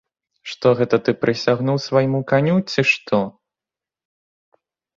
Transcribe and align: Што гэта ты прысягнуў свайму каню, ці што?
Што 0.53 0.71
гэта 0.79 0.95
ты 1.09 1.15
прысягнуў 1.25 1.77
свайму 1.87 2.19
каню, 2.33 2.57
ці 2.73 2.87
што? 2.95 3.23